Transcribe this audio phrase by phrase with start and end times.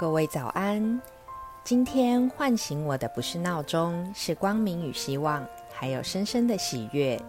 [0.00, 0.98] 各位早安！
[1.62, 7.20] 今天唤醒我的不是闹钟，是光明与希望，还有深深的喜悦。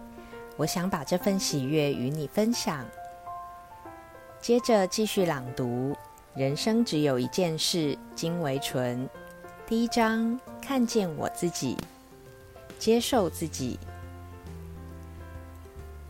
[0.56, 2.82] 我想把这份喜悦与你分享。
[4.40, 5.94] 接着继续朗读：
[6.34, 9.06] 人生只有一件事，金为纯。
[9.66, 11.76] 第一章：看见我自己，
[12.78, 13.78] 接受自己。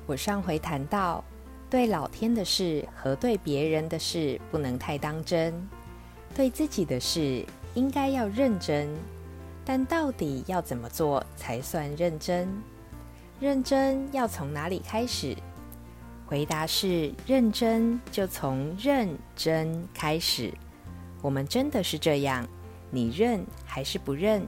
[0.06, 1.24] 我上回谈到，
[1.68, 5.52] 对老天的事和对别人的事不能太当真。
[6.34, 7.44] 对自己的事
[7.74, 8.88] 应该要认真，
[9.64, 12.48] 但到底要怎么做才算认真？
[13.40, 15.36] 认真要从哪里开始？
[16.26, 20.52] 回答是：认真就从认真开始。
[21.20, 22.48] 我们真的是这样？
[22.90, 24.46] 你认还是不认？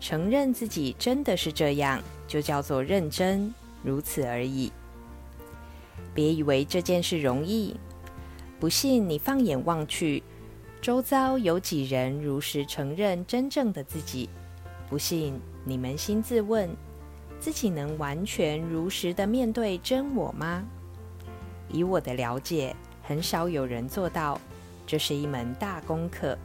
[0.00, 4.70] 承认自己真的是这样，就叫做认真，如此而已。
[6.12, 7.76] 别以为这件事容易，
[8.60, 10.22] 不信你放眼望去。
[10.84, 14.28] 周遭有几人如实承认真正的自己？
[14.86, 16.68] 不信，你扪心自问，
[17.40, 20.62] 自己能完全如实的面对真我吗？
[21.70, 24.38] 以我的了解，很少有人做到，
[24.86, 26.36] 这是一门大功课。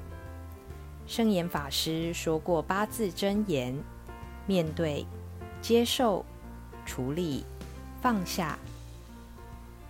[1.05, 3.77] 圣严法师说过八字真言：
[4.45, 5.05] 面对、
[5.61, 6.25] 接受、
[6.85, 7.43] 处理、
[8.01, 8.57] 放下。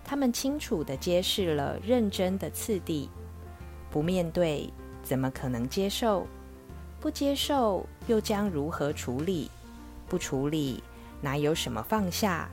[0.04, 3.08] 他们清楚的揭示了认真的次第。
[3.90, 6.26] 不面对，怎么可能接受？
[7.00, 9.50] 不接受，又将如何处理？
[10.08, 10.82] 不处理，
[11.20, 12.48] 哪有什么放下？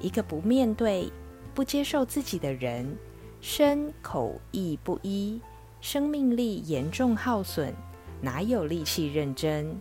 [0.00, 1.12] 一个不面对、
[1.54, 2.96] 不接受自己的人，
[3.40, 5.40] 身口意不一，
[5.80, 7.72] 生命力严重耗损，
[8.20, 9.76] 哪有力气认真？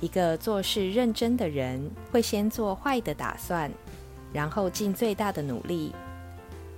[0.00, 3.70] 一个做事认真的人，会先做坏的打算，
[4.32, 5.92] 然后尽最大的努力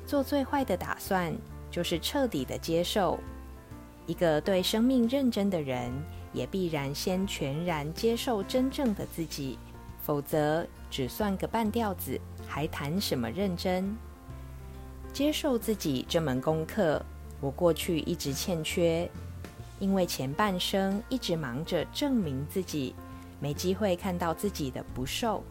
[0.07, 1.33] 做最坏的打算。
[1.71, 3.19] 就是彻底的接受
[4.07, 5.93] 一个对生命认真的人，
[6.33, 9.59] 也必然先全然接受真正的自己，
[10.03, 13.97] 否则只算个半吊子，还谈什么认真？
[15.13, 17.01] 接受自己这门功课，
[17.41, 19.09] 我过去一直欠缺，
[19.79, 22.95] 因为前半生一直忙着证明自己，
[23.39, 25.43] 没机会看到自己的不受。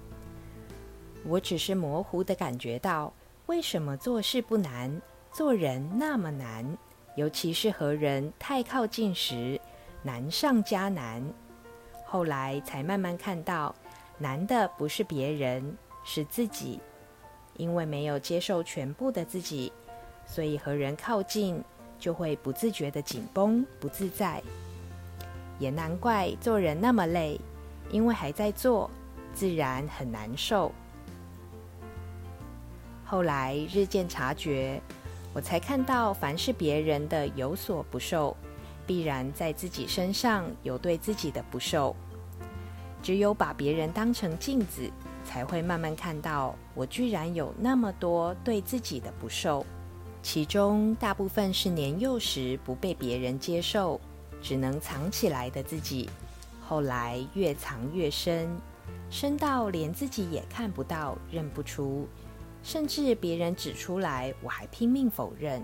[1.25, 3.13] 我只是模糊的感觉到，
[3.47, 5.01] 为什么做事不难？
[5.31, 6.77] 做人那么难，
[7.15, 9.59] 尤其是和人太靠近时，
[10.01, 11.23] 难上加难。
[12.03, 13.73] 后来才慢慢看到，
[14.17, 16.79] 难的不是别人，是自己。
[17.55, 19.71] 因为没有接受全部的自己，
[20.25, 21.63] 所以和人靠近
[21.99, 24.41] 就会不自觉的紧绷不自在。
[25.59, 27.39] 也难怪做人那么累，
[27.91, 28.89] 因为还在做，
[29.33, 30.71] 自然很难受。
[33.05, 34.81] 后来日渐察觉。
[35.33, 38.35] 我才看到，凡是别人的有所不受，
[38.87, 41.95] 必然在自己身上有对自己的不受。
[43.01, 44.89] 只有把别人当成镜子，
[45.23, 49.65] 才会慢慢看到，我居然有那么多对自己的不受。
[50.21, 54.01] 其中大部分是年幼时不被别人接受，
[54.41, 56.09] 只能藏起来的自己，
[56.67, 58.49] 后来越藏越深，
[59.09, 62.05] 深到连自己也看不到、认不出。
[62.61, 65.63] 甚至别人指出来，我还拼命否认。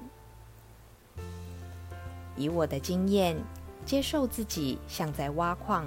[2.38, 3.38] 以我的经验，
[3.86, 5.86] 接受自己像在挖矿，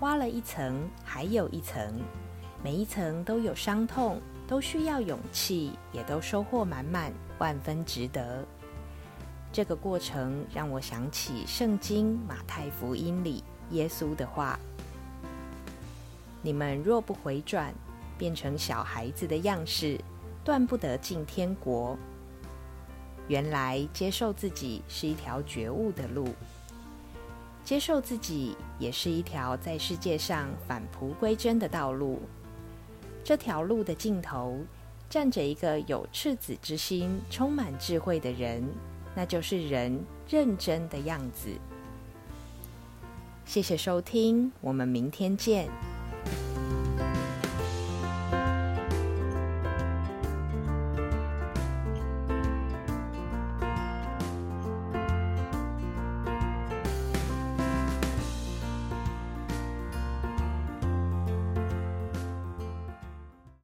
[0.00, 2.00] 挖了一层还有一层，
[2.62, 8.44] 每一层都有伤痛，都需要勇气，也都收获满满，万分值得。
[9.52, 14.58] 这个过程让我想起《圣经·马太福音》里耶稣的话
[16.42, 17.74] ：“你们若不回转，
[18.16, 19.98] 变成小孩子的样式。”
[20.44, 21.98] 断不得进天国。
[23.28, 26.28] 原来接受自己是一条觉悟的路，
[27.64, 32.20] 接受自己也是一条在世界上返璞归真的道路。
[33.24, 34.58] 这条路的尽头
[35.08, 38.64] 站着一个有赤子之心、充满智慧的人，
[39.14, 41.48] 那就是人认真的样子。
[43.44, 45.68] 谢谢收听，我们明天见。